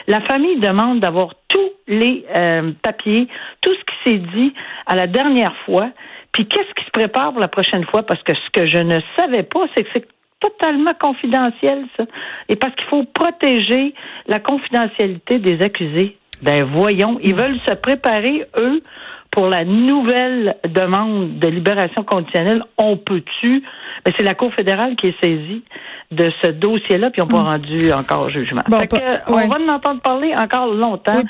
la 0.09 0.23
famille 0.23 0.59
demande 0.59 1.01
d'avoir 1.01 1.35
tous 1.49 1.73
les 1.87 2.25
euh, 2.35 2.73
papiers, 2.83 3.29
tout 3.61 3.73
ce 3.75 3.85
qui 3.85 4.11
s'est 4.11 4.23
dit 4.35 4.55
à 4.87 4.97
la 4.97 5.07
dernière 5.07 5.55
fois, 5.67 5.91
puis 6.35 6.47
qu'est-ce 6.47 6.75
qui 6.75 6.85
se 6.85 6.91
prépare 6.91 7.31
pour 7.31 7.41
la 7.41 7.49
prochaine 7.49 7.85
fois? 7.87 8.03
Parce 8.03 8.23
que 8.25 8.35
ce 8.35 8.51
que 8.53 8.67
je 8.67 8.79
ne 8.79 8.99
savais 9.17 9.45
pas, 9.45 9.61
c'est 9.75 9.85
que 9.85 9.91
c'est 9.95 10.07
totalement 10.41 10.93
confidentiel, 11.01 11.87
ça. 11.97 12.05
Et 12.49 12.57
parce 12.57 12.75
qu'il 12.75 12.87
faut 12.87 13.05
protéger 13.05 13.95
la 14.27 14.41
confidentialité 14.41 15.39
des 15.39 15.63
accusés. 15.63 16.19
Ben 16.43 16.65
voyons, 16.65 17.21
ils 17.23 17.35
veulent 17.35 17.61
se 17.61 17.73
préparer, 17.75 18.45
eux, 18.59 18.83
pour 19.31 19.47
la 19.47 19.65
nouvelle 19.65 20.57
demande 20.69 21.39
de 21.39 21.47
libération 21.47 22.03
conditionnelle. 22.03 22.65
On 22.79 22.97
peut-tu? 22.97 23.63
Ben, 24.05 24.13
c'est 24.17 24.25
la 24.25 24.35
Cour 24.35 24.53
fédérale 24.55 24.97
qui 24.97 25.09
est 25.09 25.21
saisie 25.23 25.63
de 26.11 26.33
ce 26.43 26.49
dossier-là, 26.49 27.11
puis 27.11 27.23
on 27.23 27.27
n'a 27.27 27.33
pas 27.33 27.43
hmm. 27.43 27.47
rendu 27.47 27.93
encore 27.93 28.29
jugement. 28.29 28.63
que, 28.63 29.33
On 29.33 29.47
va 29.47 29.57
en 29.57 29.69
entendre 29.69 30.01
parler 30.01 30.35
encore 30.37 30.67
longtemps 30.67 31.23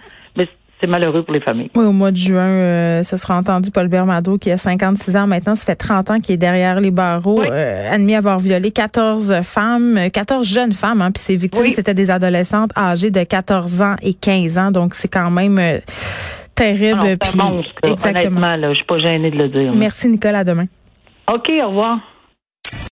c'est 0.85 0.91
malheureux 0.91 1.23
pour 1.23 1.33
les 1.33 1.41
familles. 1.41 1.71
Oui, 1.75 1.85
au 1.85 1.93
mois 1.93 2.11
de 2.11 2.17
juin, 2.17 2.47
euh, 2.47 3.03
ce 3.03 3.17
sera 3.17 3.39
entendu 3.39 3.71
Paul 3.71 3.89
Bermado, 3.89 4.37
qui 4.37 4.51
a 4.51 4.57
56 4.59 5.17
ans 5.17 5.27
maintenant. 5.27 5.55
Ça 5.55 5.65
fait 5.65 5.77
30 5.77 6.11
ans 6.11 6.21
qu'il 6.21 6.35
est 6.35 6.39
derrière 6.39 6.79
les 6.81 6.91
barreaux, 6.91 7.43
euh, 7.43 7.91
admis 7.93 8.15
avoir 8.15 8.39
violé 8.39 8.71
14 8.71 9.41
femmes, 9.43 9.99
14 10.13 10.47
jeunes 10.47 10.73
femmes. 10.73 11.01
Hein, 11.01 11.11
puis 11.11 11.23
ses 11.23 11.37
victimes, 11.37 11.71
c'était 11.71 11.95
des 11.95 12.11
adolescentes 12.11 12.71
âgées 12.77 13.11
de 13.11 13.23
14 13.23 13.83
ans 13.83 13.97
et 14.03 14.13
15 14.13 14.59
ans. 14.59 14.71
Donc, 14.71 14.95
c'est 14.95 15.09
quand 15.09 15.31
même 15.31 15.59
euh, 15.59 15.79
terrible. 16.55 17.17
Ah 17.21 17.27
non, 17.37 17.63
puis, 17.83 17.93
exactement. 17.93 18.41
Là, 18.57 18.71
je 18.71 18.77
suis 18.77 18.85
pas 18.85 18.99
gênée 18.99 19.31
de 19.31 19.37
le 19.37 19.49
dire. 19.49 19.73
Merci, 19.75 20.09
Nicolas. 20.09 20.41
À 20.41 20.45
demain. 20.45 20.67
OK, 21.33 21.51
au 21.63 21.69
revoir. 21.69 21.99